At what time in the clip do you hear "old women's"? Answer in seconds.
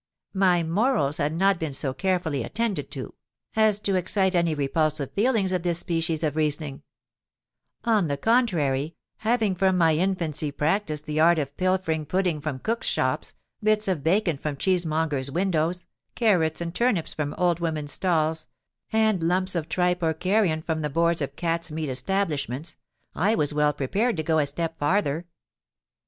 17.35-17.91